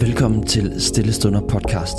[0.00, 1.96] Velkommen til Stillestunder podcast.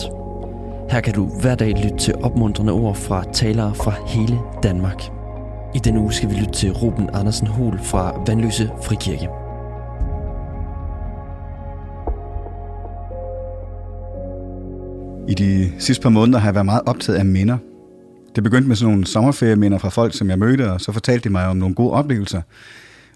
[0.90, 5.02] Her kan du hver dag lytte til opmuntrende ord fra talere fra hele Danmark.
[5.76, 9.28] I denne uge skal vi lytte til Ruben Andersen Hol fra Vandløse Frikirke.
[15.30, 17.58] I de sidste par måneder har jeg været meget optaget af minder.
[18.36, 21.34] Det begyndte med sådan nogle sommerferieminder fra folk, som jeg mødte, og så fortalte de
[21.34, 22.42] mig om nogle gode oplevelser.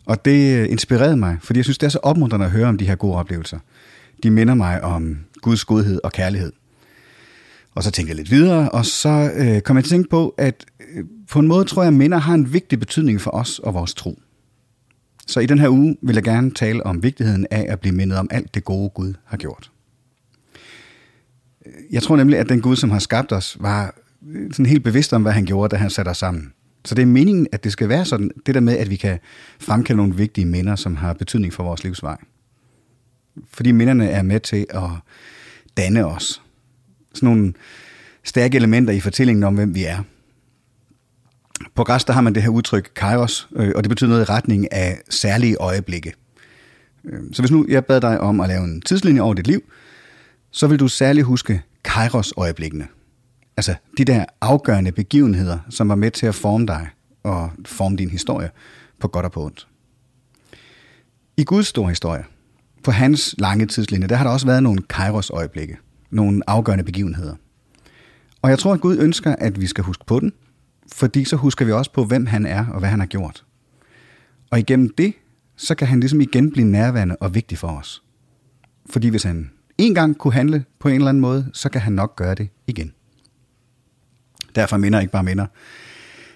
[0.06, 2.78] Og det øh, inspirerede mig, fordi jeg synes, det er så opmuntrende at høre om
[2.78, 3.58] de her gode oplevelser.
[4.26, 6.52] De minder mig om Guds godhed og kærlighed.
[7.76, 10.36] Og så tænkte jeg lidt videre, og så øh, kom jeg til at tænke på,
[10.38, 10.66] at
[10.96, 13.74] øh, på en måde tror jeg, at minder har en vigtig betydning for os og
[13.74, 14.20] vores tro.
[15.28, 18.18] Så i den her uge vil jeg gerne tale om vigtigheden af at blive mindet
[18.18, 19.72] om alt det gode Gud har gjort.
[21.92, 23.96] Jeg tror nemlig, at den Gud, som har skabt os, var
[24.28, 26.54] øh, sådan helt bevidst om, hvad han gjorde, da han satte os sammen.
[26.86, 29.20] Så det er meningen, at det skal være sådan, det der med, at vi kan
[29.60, 32.18] fremkalde nogle vigtige minder, som har betydning for vores livsvej.
[33.54, 34.90] Fordi minderne er med til at
[35.78, 36.42] danne os.
[37.14, 37.54] Sådan nogle
[38.24, 40.04] stærke elementer i fortællingen om, hvem vi er.
[41.76, 44.32] På græs, der har man det her udtryk kairos, øh, og det betyder noget i
[44.32, 46.14] retning af særlige øjeblikke.
[47.06, 49.64] Øh, så hvis nu jeg bad dig om at lave en tidslinje over dit liv,
[50.52, 52.88] så vil du særligt huske kairos-øjeblikkene.
[53.58, 56.90] Altså de der afgørende begivenheder, som var med til at forme dig
[57.24, 58.50] og forme din historie
[59.00, 59.68] på godt og på ondt.
[61.38, 62.24] I Guds store historie,
[62.86, 65.78] på hans lange tidslinje, der har der også været nogle kairos-øjeblikke,
[66.12, 67.36] nogle afgørende begivenheder.
[68.42, 70.34] Og jeg tror, at Gud ønsker, at vi skal huske på den,
[70.94, 73.46] fordi så husker vi også på, hvem han er og hvad han har gjort.
[74.52, 75.14] Og igennem det,
[75.56, 78.04] så kan han ligesom igen blive nærværende og vigtig for os.
[78.90, 81.94] Fordi hvis han en gang kunne handle på en eller anden måde, så kan han
[81.94, 82.94] nok gøre det igen.
[84.56, 85.46] Derfor minder ikke bare minder.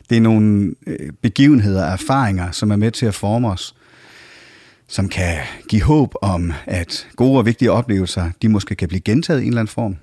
[0.09, 3.75] Det er nogle øh, begivenheder og erfaringer, som er med til at forme os,
[4.90, 5.38] som kan
[5.68, 9.48] give håb om, at gode og vigtige oplevelser, de måske kan blive gentaget i en
[9.48, 9.95] eller anden form,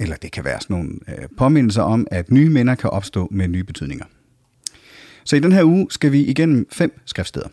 [0.00, 3.48] eller det kan være sådan nogle øh, påmindelser om, at nye minder kan opstå med
[3.48, 4.04] nye betydninger.
[5.24, 7.48] Så i den her uge skal vi igennem fem skriftsteder,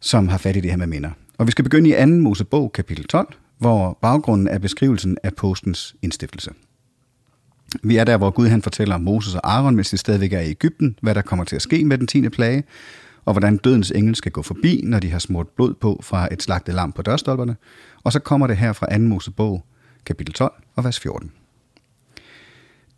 [0.00, 1.10] som har fat i det her med minder.
[1.38, 2.06] Og vi skal begynde i 2.
[2.06, 6.50] Mosebog, kapitel 12, hvor baggrunden er beskrivelsen af postens indstiftelse.
[7.82, 10.50] Vi er der, hvor Gud han fortæller Moses og Aaron, mens de stadigvæk er i
[10.50, 12.64] Ægypten, hvad der kommer til at ske med den tiende plage,
[13.30, 16.42] og hvordan dødens engel skal gå forbi, når de har smurt blod på fra et
[16.42, 17.56] slagtet lam på dørstolperne.
[18.02, 18.98] Og så kommer det her fra 2.
[18.98, 19.64] Mosebog,
[20.06, 21.32] kapitel 12 og vers 14.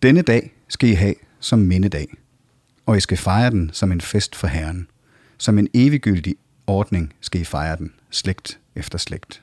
[0.03, 2.07] Denne dag skal I have som mindedag,
[2.87, 4.87] og I skal fejre den som en fest for Herren.
[5.39, 6.35] Som en eviggyldig
[6.67, 9.43] ordning skal I fejre den, slægt efter slægt.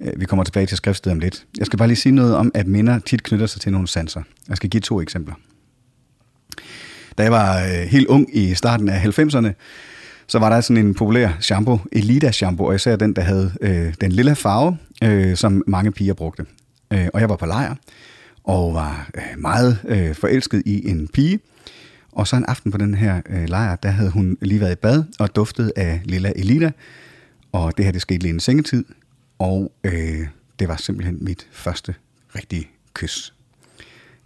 [0.00, 1.46] Øh, vi kommer tilbage til skriftstedet om lidt.
[1.58, 4.22] Jeg skal bare lige sige noget om, at minder tit knytter sig til nogle sanser.
[4.48, 5.34] Jeg skal give to eksempler.
[7.18, 9.52] Da jeg var øh, helt ung i starten af 90'erne,
[10.26, 13.94] så var der sådan en populær shampoo, Elida shampoo, og især den, der havde øh,
[14.00, 16.46] den lille farve, øh, som mange piger brugte.
[16.92, 17.74] Øh, og jeg var på lejr,
[18.44, 21.40] og var øh, meget øh, forelsket i en pige.
[22.12, 24.74] Og så en aften på den her øh, lejr, der havde hun lige været i
[24.74, 26.70] bad og duftet af lilla Elida.
[27.52, 28.84] Og det her, det skete lige en sengetid.
[29.38, 30.26] Og øh,
[30.58, 31.94] det var simpelthen mit første
[32.36, 33.34] rigtige kys.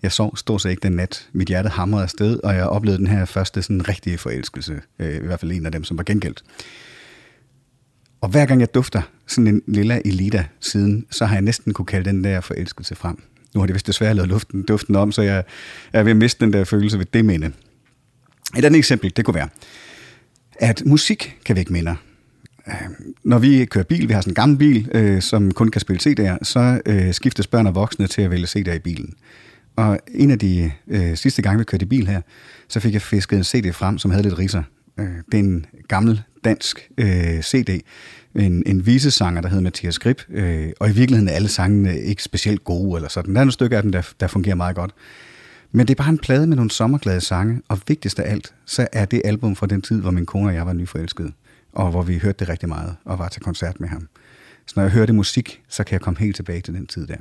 [0.06, 1.28] Jeg sov stort set ikke den nat.
[1.32, 4.80] Mit hjerte hamrede afsted, og jeg oplevede den her første sådan rigtige forelskelse.
[4.98, 6.44] Øh, I hvert fald en af dem, som var gengældt.
[8.20, 11.86] Og hver gang jeg dufter sådan en lille Elida siden, så har jeg næsten kunne
[11.86, 13.22] kalde den der forelskelse frem.
[13.54, 15.44] Nu har det vist desværre lavet luften, duften om, så jeg
[15.92, 17.52] er ved at miste den der følelse ved det minde.
[18.58, 19.48] Et andet eksempel, det kunne være,
[20.60, 21.94] at musik kan vække minder.
[22.68, 25.80] Øhm, når vi kører bil, vi har sådan en gammel bil, øh, som kun kan
[25.80, 29.14] spille CD'er, så øh, skiftes børn og voksne til at vælge CD'er i bilen.
[29.76, 32.20] Og en af de øh, sidste gange, vi kørte i bil her,
[32.68, 34.62] så fik jeg fisket en CD frem, som havde lidt riser.
[34.98, 37.80] Øh, det er en gammel dansk øh, CD,
[38.34, 42.22] en, en visesanger, der hedder Mathias Grip, øh, og i virkeligheden er alle sangene ikke
[42.22, 43.34] specielt gode eller sådan.
[43.34, 44.94] Der er nogle stykker af dem, der, der fungerer meget godt.
[45.72, 48.88] Men det er bare en plade med nogle sommerglade sange, og vigtigst af alt, så
[48.92, 51.32] er det album fra den tid, hvor min kone og jeg var nyforelskede
[51.76, 54.08] og hvor vi hørte det rigtig meget, og var til koncert med ham.
[54.66, 57.16] Så når jeg hørte musik, så kan jeg komme helt tilbage til den tid der.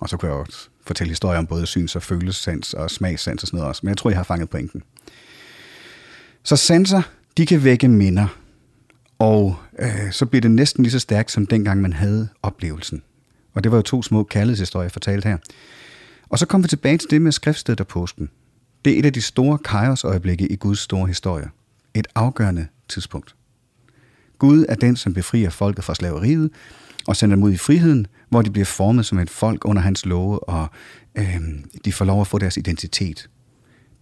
[0.00, 3.46] Og så kan jeg også fortælle historier om både syns- og følelsesans og smagssans og
[3.46, 4.82] sådan noget også, men jeg tror, jeg har fanget pointen.
[6.42, 7.02] Så sanser,
[7.36, 8.26] de kan vække minder,
[9.18, 13.02] og øh, så bliver det næsten lige så stærkt, som dengang man havde oplevelsen.
[13.54, 15.36] Og det var jo to små kærlighedshistorier, jeg fortalte her.
[16.28, 18.30] Og så kom vi tilbage til det med skriftstedet og påsken.
[18.84, 21.50] Det er et af de store kajosøjeblikke i Guds store historie.
[21.94, 23.34] Et afgørende tidspunkt.
[24.38, 26.50] Gud er den, som befrier folket fra slaveriet
[27.08, 30.06] og sender dem ud i friheden, hvor de bliver formet som et folk under hans
[30.06, 30.66] love, og
[31.14, 31.40] øh,
[31.84, 33.30] de får lov at få deres identitet.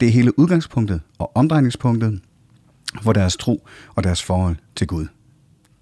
[0.00, 2.20] Det er hele udgangspunktet og omdrejningspunktet
[3.02, 5.06] for deres tro og deres forhold til Gud.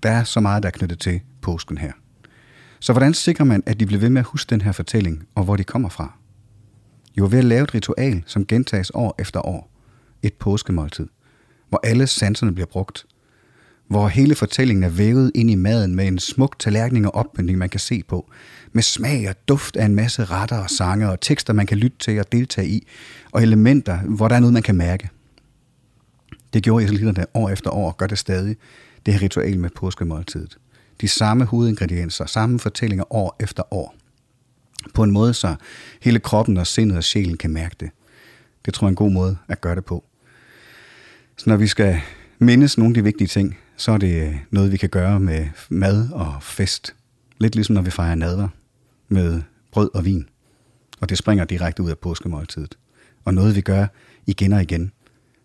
[0.02, 1.92] Der er så meget, der er knyttet til påsken her.
[2.80, 5.44] Så hvordan sikrer man, at de bliver ved med at huske den her fortælling, og
[5.44, 6.12] hvor de kommer fra?
[7.18, 9.70] Jo, ved at lave et ritual, som gentages år efter år.
[10.22, 11.06] Et påskemåltid,
[11.68, 13.06] hvor alle sanserne bliver brugt.
[13.90, 17.68] Hvor hele fortællingen er vævet ind i maden med en smuk tallerken og opbygning, man
[17.68, 18.30] kan se på.
[18.72, 21.96] Med smag og duft af en masse retter og sange og tekster, man kan lytte
[21.98, 22.86] til og deltage i.
[23.32, 25.08] Og elementer, hvor der er noget, man kan mærke.
[26.52, 28.56] Det gjorde israelitterne år efter år og gør det stadig,
[29.06, 30.58] det her ritual med påskemåltidet.
[31.00, 33.94] De samme hovedingredienser, samme fortællinger år efter år.
[34.94, 35.54] På en måde, så
[36.02, 37.90] hele kroppen og sindet og sjælen kan mærke det.
[38.64, 40.04] Det tror jeg er en god måde at gøre det på.
[41.36, 42.00] Så når vi skal
[42.40, 45.46] mindes nogle af de vigtige ting, så er det øh, noget, vi kan gøre med
[45.68, 46.94] mad og fest.
[47.38, 48.48] Lidt ligesom når vi fejrer nadver
[49.08, 49.42] med
[49.72, 50.28] brød og vin.
[51.00, 52.78] Og det springer direkte ud af påskemåltidet.
[53.24, 53.86] Og noget, vi gør
[54.26, 54.92] igen og igen,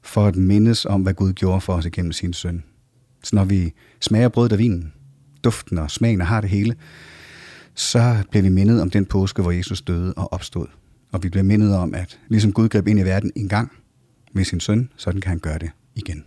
[0.01, 2.63] for at mindes om, hvad Gud gjorde for os igennem sin søn.
[3.24, 4.94] Så når vi smager brødet og vinen,
[5.44, 6.75] duften og smagen og har det hele,
[7.74, 10.68] så bliver vi mindet om den påske, hvor Jesus døde og opstod.
[11.12, 13.71] Og vi bliver mindet om, at ligesom Gud greb ind i verden en gang
[14.33, 16.25] med sin søn, sådan kan han gøre det igen.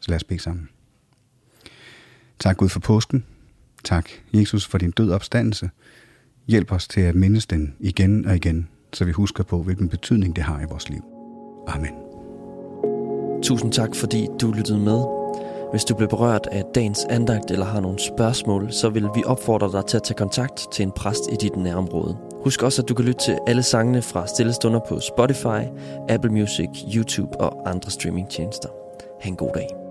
[0.00, 0.68] Så lad os bede sammen.
[2.38, 3.24] Tak Gud for påsken.
[3.84, 5.70] Tak Jesus for din død opstandelse.
[6.48, 10.36] Hjælp os til at mindes den igen og igen, så vi husker på, hvilken betydning
[10.36, 11.02] det har i vores liv.
[11.68, 11.92] Amen.
[13.42, 15.04] Tusind tak, fordi du lyttede med.
[15.70, 19.72] Hvis du blev berørt af dagens andagt eller har nogle spørgsmål, så vil vi opfordre
[19.72, 22.16] dig til at tage kontakt til en præst i dit nærområde.
[22.44, 25.62] Husk også, at du kan lytte til alle sangene fra Stillestunder på Spotify,
[26.08, 28.83] Apple Music, YouTube og andre streamingtjenester.
[29.24, 29.83] Ha' en god dag.